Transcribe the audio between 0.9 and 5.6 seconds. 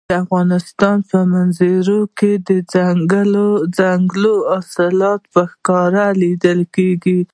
په منظره کې ځنګلي حاصلات په